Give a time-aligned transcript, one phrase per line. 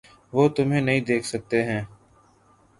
[0.33, 1.81] وہ تمہیں نہیں دیکھ سکتے ہیں۔